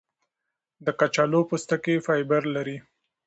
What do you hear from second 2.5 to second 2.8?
لري.